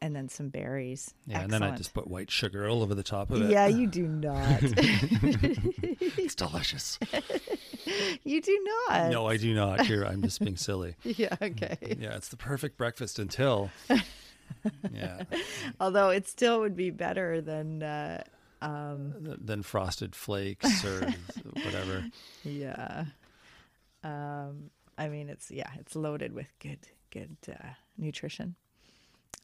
[0.00, 1.14] and then some berries.
[1.26, 3.50] Yeah, and then I just put white sugar all over the top of it.
[3.50, 4.58] Yeah, you do not.
[4.62, 6.98] it's delicious.
[8.24, 9.10] you do not.
[9.10, 9.86] no, I do not.
[9.86, 10.96] Here, I'm just being silly.
[11.04, 11.78] Yeah, okay.
[11.98, 13.70] Yeah, it's the perfect breakfast until.
[14.92, 15.22] Yeah,
[15.80, 18.22] Although it still would be better than uh,
[19.24, 21.00] th- than frosted flakes or
[21.64, 22.06] whatever.
[22.44, 23.06] yeah.
[24.02, 28.56] Um, I mean, it's yeah, it's loaded with good good uh, nutrition.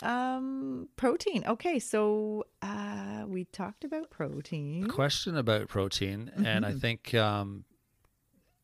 [0.03, 1.45] Um, protein.
[1.47, 4.89] Okay, so uh, we talked about protein.
[4.89, 7.65] Question about protein, and I think um,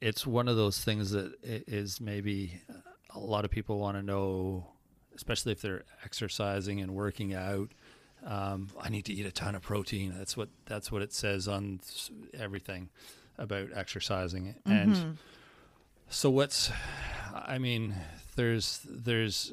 [0.00, 2.60] it's one of those things that is maybe
[3.10, 4.66] a lot of people want to know,
[5.14, 7.72] especially if they're exercising and working out.
[8.24, 10.14] Um, I need to eat a ton of protein.
[10.16, 11.80] That's what that's what it says on
[12.34, 12.88] everything
[13.38, 14.54] about exercising.
[14.64, 15.18] And
[16.08, 16.70] so, what's
[17.34, 17.94] I mean,
[18.36, 19.52] there's there's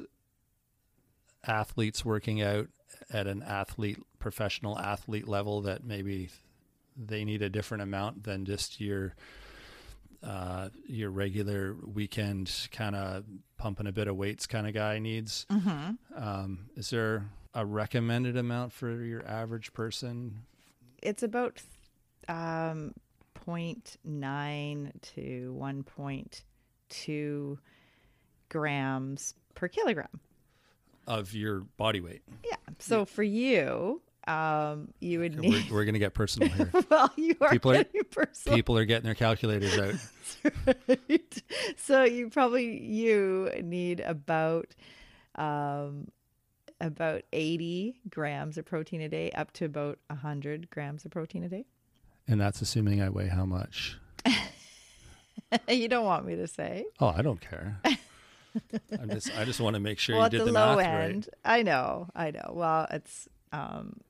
[1.46, 2.68] athletes working out
[3.10, 6.30] at an athlete professional athlete level that maybe
[6.96, 9.14] they need a different amount than just your
[10.22, 13.24] uh, your regular weekend kind of
[13.58, 15.46] pumping a bit of weights kind of guy needs.
[15.50, 15.90] Mm-hmm.
[16.16, 20.42] Um, is there a recommended amount for your average person?
[21.02, 21.60] It's about
[22.28, 22.94] um,
[23.46, 27.58] 0.9 to 1.2
[28.48, 30.20] grams per kilogram.
[31.06, 32.56] Of your body weight, Yeah.
[32.78, 35.70] So for you, um, you would we're, need.
[35.70, 36.70] we're going to get personal here.
[36.90, 38.56] well, you are People are- getting personal.
[38.56, 39.94] People are getting their calculators out.
[40.88, 41.42] right?
[41.76, 44.74] So you probably you need about
[45.34, 46.08] um,
[46.80, 51.48] about 80 grams of protein a day, up to about 100 grams of protein a
[51.48, 51.66] day.
[52.26, 53.98] And that's assuming I weigh how much?
[55.68, 56.86] you don't want me to say.
[57.00, 57.80] Oh, I don't care.
[59.00, 60.86] I'm just I just want to make sure well, you did the, the, low math
[60.86, 62.52] end, I know, I know.
[62.52, 64.00] Well, it's um,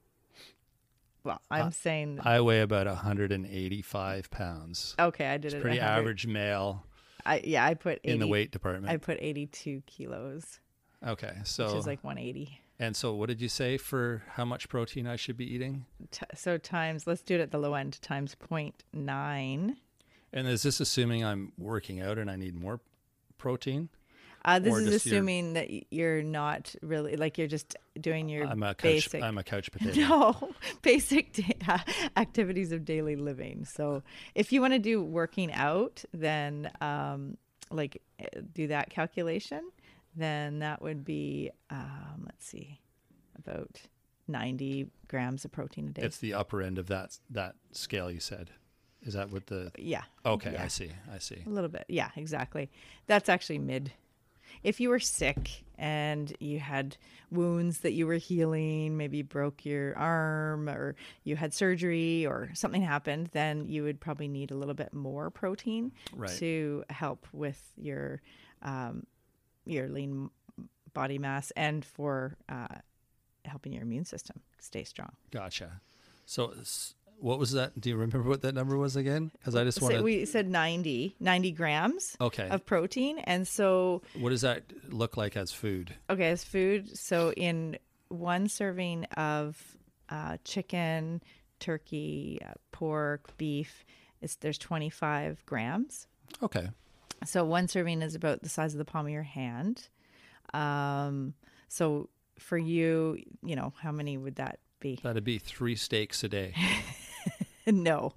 [1.25, 2.21] well, I'm saying.
[2.23, 4.95] I weigh about 185 pounds.
[4.99, 5.27] okay.
[5.27, 5.63] I did It's it.
[5.63, 5.99] pretty 100.
[5.99, 6.85] average male
[7.27, 8.93] I yeah, I put 80, in the weight department.
[8.93, 10.61] I put 82 kilos,
[11.07, 12.61] okay, so which is like 180.
[12.79, 15.87] and so what did you say for how much protein I should be eating?
[16.11, 19.77] T- so times, let's do it at the low end times 0.9.
[20.33, 22.81] And is this assuming I'm working out and I need more
[23.39, 23.89] protein?
[24.47, 28.29] Uh, this Or is just your- assuming that you're not really like you're just doing
[28.29, 28.83] your I'm a couch.
[28.83, 29.23] basic.
[29.23, 29.99] I'm a couch potato.
[30.01, 30.51] no,
[30.83, 31.79] basic da-
[32.17, 33.65] activities of daily living.
[33.65, 34.03] So
[34.35, 37.39] if you want to do working out, then um,
[37.71, 39.63] like eh, do that calculation,
[40.17, 42.81] then that would be um, let's see,
[43.39, 43.81] about
[44.29, 46.03] 90 grams of protein a day.
[46.03, 48.51] It's the upper end of that that scale you said.
[49.03, 49.71] Is that what the?
[49.77, 50.05] yeah.
[50.25, 50.65] Okay, Yeah.
[50.65, 50.91] I see.
[51.13, 51.43] I see.
[51.47, 51.85] A little bit.
[51.89, 52.71] Yeah, exactly.
[53.07, 53.93] That's actually mid.
[54.63, 56.97] If you were sick and you had
[57.31, 62.81] wounds that you were healing, maybe broke your arm or you had surgery or something
[62.81, 66.31] happened, then you would probably need a little bit more protein Right.
[66.39, 68.23] to help with your
[68.63, 69.05] um,
[69.65, 70.31] your lean
[70.93, 72.67] body mass and for uh,
[73.45, 75.11] helping your immune system stay strong.
[75.31, 75.81] Gotcha.
[76.27, 76.55] So
[77.19, 77.81] what was that?
[77.81, 79.31] Do you remember what that number was again?
[79.39, 80.05] Because I just want So to.
[80.05, 82.49] we said 90, 90 grams Okay.
[82.49, 83.19] of protein.
[83.21, 85.95] And so, What does that look like as food?
[86.11, 89.77] okay, as food, so in one serving of
[90.11, 91.23] uh, chicken,
[91.61, 93.85] turkey, uh, pork, beef,
[94.21, 96.07] it's, there's 25 grams.
[96.43, 96.69] Okay.
[97.25, 99.89] So one serving is about the size of the palm of your hand.
[100.53, 101.35] Um,
[101.69, 105.01] so for you, you know, how many would that be?
[105.03, 106.55] That'd be three steaks a day.
[107.67, 108.13] no.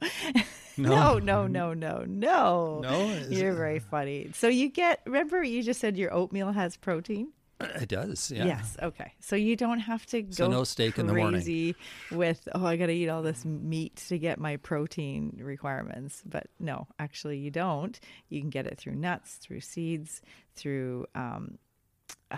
[0.78, 1.18] No?
[1.18, 2.80] no, no, no, no, no.
[2.82, 3.20] No?
[3.30, 4.30] You're very funny.
[4.34, 7.30] So you get, remember you just said your oatmeal has protein?
[7.82, 8.32] It does.
[8.32, 8.46] Yeah.
[8.46, 8.78] Yes.
[8.82, 9.14] Okay.
[9.20, 11.76] So you don't have to So go no steak in the morning.
[12.12, 16.22] with oh I got to eat all this meat to get my protein requirements.
[16.26, 18.00] But no, actually you don't.
[18.30, 20.22] You can get it through nuts, through seeds,
[20.56, 21.58] through um,
[22.30, 22.38] uh,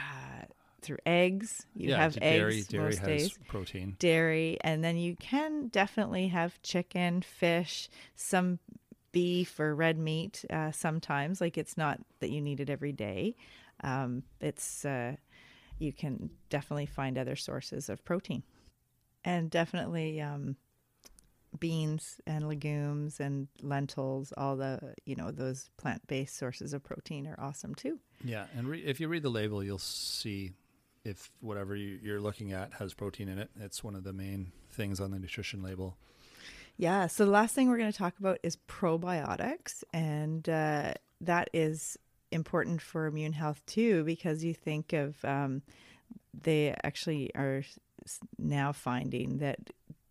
[0.81, 1.65] through eggs.
[1.75, 1.97] You yeah.
[1.97, 2.57] have dairy.
[2.59, 3.39] eggs Dairy most has days.
[3.47, 3.95] protein.
[3.99, 8.59] Dairy, and then you can definitely have chicken, fish, some
[9.11, 11.41] beef or red meat uh, sometimes.
[11.41, 13.35] Like it's not that you need it every day.
[13.83, 15.15] Um, it's uh,
[15.77, 18.43] you can definitely find other sources of protein,
[19.23, 20.55] and definitely um,
[21.57, 24.33] beans and legumes and lentils.
[24.37, 27.99] All the you know those plant based sources of protein are awesome too.
[28.23, 28.45] Yeah.
[28.55, 30.51] And re- if you read the label, you'll see
[31.03, 33.49] if whatever you, you're looking at has protein in it.
[33.59, 35.97] It's one of the main things on the nutrition label.
[36.77, 37.07] Yeah.
[37.07, 41.97] So the last thing we're going to talk about is probiotics, and uh, that is
[42.31, 45.61] important for immune health too, because you think of um,
[46.33, 47.63] they actually are
[48.37, 49.59] now finding that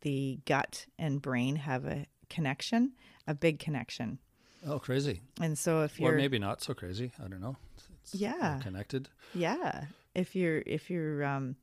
[0.02, 2.92] the gut and brain have a connection,
[3.26, 4.18] a big connection.
[4.66, 5.20] Oh, crazy.
[5.40, 7.12] And so if you're or maybe not so crazy.
[7.22, 7.56] I don't know.
[8.02, 8.60] It's Yeah.
[8.62, 9.08] connected.
[9.34, 9.84] Yeah.
[10.14, 11.56] If you're if your um,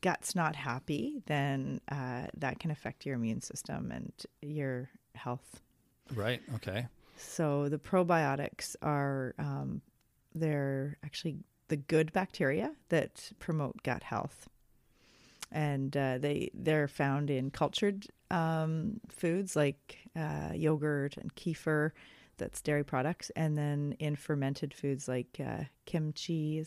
[0.00, 5.60] gut's not happy, then uh, that can affect your immune system and your health.
[6.14, 6.42] Right.
[6.56, 6.86] Okay.
[7.16, 9.82] So the probiotics are um,
[10.34, 14.48] they're actually the good bacteria that promote gut health,
[15.50, 21.92] and uh, they they're found in cultured um, foods like uh, yogurt and kefir,
[22.36, 26.64] that's dairy products, and then in fermented foods like uh, kimchi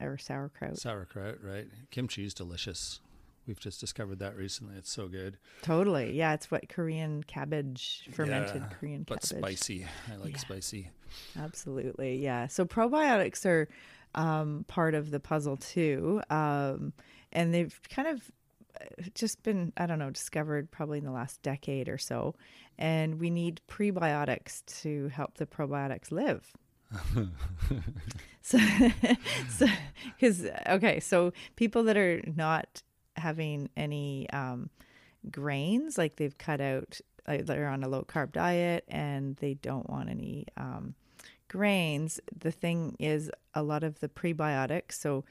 [0.00, 0.78] or sauerkraut.
[0.78, 1.66] Sauerkraut, right?
[1.90, 3.00] Kimchi is delicious.
[3.46, 4.76] We've just discovered that recently.
[4.76, 5.38] It's so good.
[5.62, 9.38] Totally, yeah, it's what Korean cabbage, fermented Yeah, Korean But cabbage.
[9.58, 9.86] spicy.
[10.10, 10.38] I like Yeah.
[10.38, 10.90] spicy.
[11.38, 12.46] Absolutely, yeah.
[12.46, 13.68] So probiotics are
[14.14, 16.92] um, part of the puzzle too, um,
[17.32, 18.30] and they've kind of
[18.80, 22.34] uh, just been I don't know discovered probably in the last decade or so,
[22.78, 26.52] and we need prebiotics to help the probiotics live.
[28.42, 28.58] so,
[29.48, 29.66] so
[30.18, 32.82] because okay, so people that are not
[33.20, 34.70] having any um,
[35.30, 39.88] grains, like they've cut out, like they're on a low carb diet and they don't
[39.88, 40.94] want any um,
[41.48, 42.20] grains.
[42.36, 45.24] The thing is, a lot of the prebiotics, so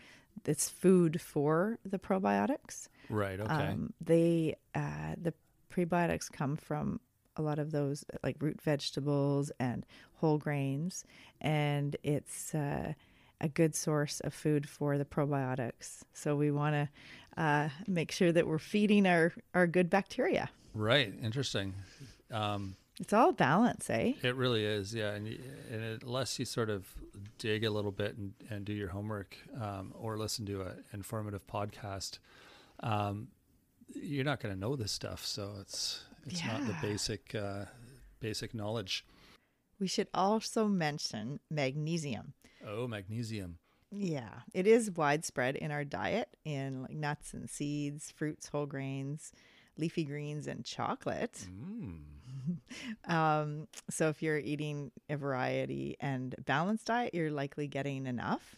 [0.46, 2.88] it's food for the probiotics.
[3.10, 3.40] Right.
[3.40, 3.52] Okay.
[3.52, 5.34] Um, they uh, the
[5.74, 7.00] prebiotics come from
[7.36, 11.04] a lot of those like root vegetables and whole grains,
[11.42, 12.94] and it's uh,
[13.42, 16.02] a good source of food for the probiotics.
[16.14, 20.50] So we want to uh, make sure that we're feeding our our good bacteria.
[20.74, 21.14] right.
[21.22, 21.74] Interesting.
[22.32, 24.14] Um, It's all balance, eh?
[24.22, 24.94] it really is.
[24.94, 25.12] Yeah.
[25.14, 25.26] And,
[25.72, 26.86] and it, unless you sort of
[27.38, 31.48] dig a little bit and, and do your homework um, or listen to an informative
[31.48, 32.20] podcast,
[32.84, 33.30] um,
[33.96, 35.26] you're not going to know this stuff.
[35.26, 37.66] So it's it's not the basic uh,
[38.20, 39.06] basic knowledge.
[39.80, 42.34] We should also mention magnesium.
[42.68, 43.58] Oh, magnesium.
[43.92, 49.32] Yeah, it is widespread in our diet in like nuts and seeds, fruits, whole grains,
[49.78, 51.48] leafy greens, and chocolate.
[51.50, 52.00] Mm.
[53.06, 58.56] Um, so if you're eating a variety and balanced diet, you're likely getting enough.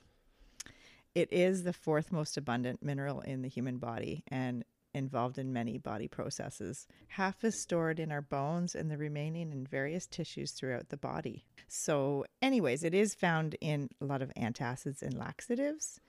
[1.14, 5.78] It is the fourth most abundant mineral in the human body and involved in many
[5.78, 6.88] body processes.
[7.10, 11.46] Half is stored in our bones and the remaining in various tissues throughout the body.
[11.68, 16.00] So, anyways, it is found in a lot of antacids and laxatives.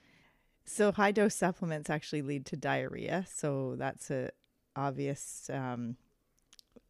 [0.64, 3.26] So, high dose supplements actually lead to diarrhea.
[3.32, 4.30] So, that's a
[4.74, 5.96] obvious um,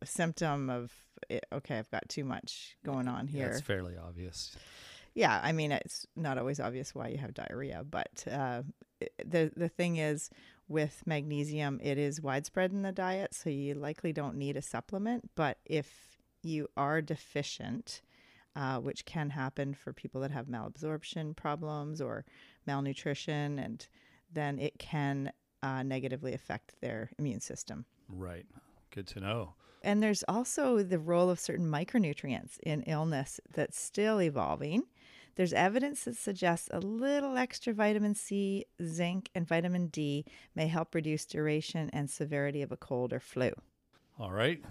[0.04, 0.92] symptom of
[1.30, 3.48] eh, okay, I've got too much going on Yeah, here.
[3.48, 4.56] it's fairly obvious.
[5.14, 8.62] Yeah, I mean it's not always obvious why you have diarrhea, but uh,
[9.24, 10.30] the the thing is
[10.68, 15.30] with magnesium, it is widespread in the diet, so you likely don't need a supplement.
[15.34, 18.02] But if you are deficient,
[18.56, 22.24] uh, which can happen for people that have malabsorption problems or
[22.66, 23.86] malnutrition, and
[24.32, 25.32] then it can
[25.62, 27.84] uh, negatively affect their immune system.
[28.08, 28.46] Right.
[28.90, 29.54] Good to know.
[29.82, 34.84] And there's also the role of certain micronutrients in illness that's still evolving.
[35.36, 40.24] There's evidence that suggests a little extra vitamin C, zinc, and vitamin D
[40.54, 43.52] may help reduce duration and severity of a cold or flu.
[44.18, 44.62] All right.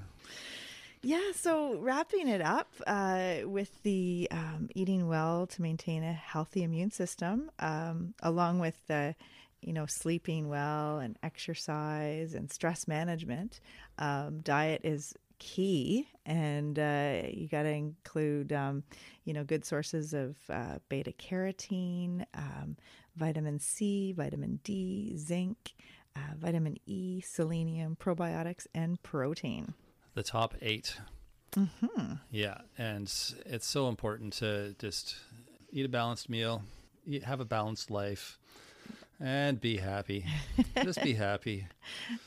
[1.04, 6.62] Yeah, so wrapping it up uh, with the um, eating well to maintain a healthy
[6.62, 9.16] immune system, um, along with the,
[9.62, 13.62] you know, sleeping well and exercise and stress management.
[13.98, 18.84] Um, diet is key, and uh, you got to include, um,
[19.26, 22.78] you know, good sources of uh, beta carotene, um,
[23.16, 25.74] vitamin C, vitamin D, zinc,
[26.16, 29.74] uh, vitamin E, selenium, probiotics, and protein
[30.14, 30.98] the top 8
[31.56, 32.14] Mm-hmm.
[32.30, 33.04] Yeah, and
[33.46, 35.18] it's so important to just
[35.72, 36.64] eat a balanced meal,
[37.26, 38.40] have a balanced life,
[39.22, 40.26] and be happy.
[40.84, 41.68] just be happy.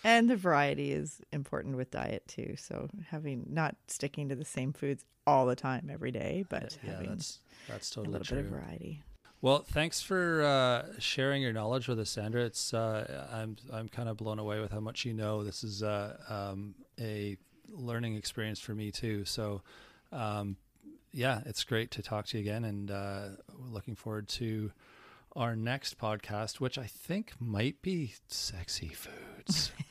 [0.04, 2.54] And the variety is important with diet too.
[2.58, 6.92] So having not sticking to the same foods all the time every day, but yeah,
[6.92, 7.38] having that's
[7.68, 8.36] that's totally a little true.
[8.38, 9.02] bit of variety.
[9.40, 12.44] Well, thanks for uh, sharing your knowledge with us, Sandra.
[12.44, 15.44] It's uh, I'm I'm kind of blown away with how much you know.
[15.44, 17.36] This is uh, um, a
[17.70, 19.24] learning experience for me too.
[19.24, 19.62] So,
[20.12, 20.56] um,
[21.12, 23.22] yeah, it's great to talk to you again, and uh,
[23.58, 24.72] we're looking forward to
[25.36, 29.72] our next podcast, which I think might be sexy foods.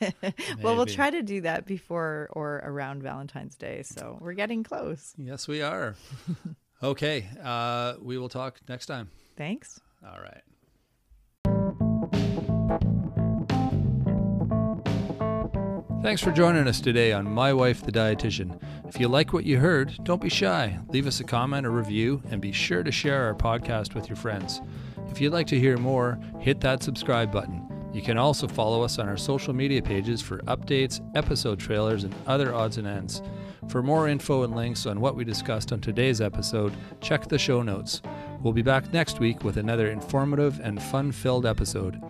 [0.62, 3.82] well, we'll try to do that before or around Valentine's Day.
[3.82, 5.14] So we're getting close.
[5.18, 5.96] Yes, we are.
[6.82, 7.28] okay.
[7.42, 9.10] Uh, we will talk next time.
[9.36, 9.80] Thanks.
[10.04, 10.42] All right.
[16.02, 18.60] Thanks for joining us today on My Wife the Dietitian.
[18.86, 20.78] If you like what you heard, don't be shy.
[20.88, 24.16] Leave us a comment or review and be sure to share our podcast with your
[24.16, 24.60] friends.
[25.14, 27.64] If you'd like to hear more, hit that subscribe button.
[27.92, 32.12] You can also follow us on our social media pages for updates, episode trailers, and
[32.26, 33.22] other odds and ends.
[33.68, 37.62] For more info and links on what we discussed on today's episode, check the show
[37.62, 38.02] notes.
[38.40, 42.00] We'll be back next week with another informative and fun filled episode.